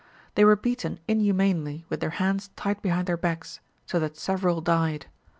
They 0.33 0.43
were 0.43 0.55
beaten 0.55 0.99
inhumanely 1.07 1.85
with 1.87 1.99
their 1.99 2.09
hands 2.17 2.49
tied 2.55 2.81
behind 2.81 3.05
their 3.05 3.17
backs, 3.17 3.59
so 3.85 3.99
that 3.99 4.17
several 4.17 4.59
died. 4.59 5.05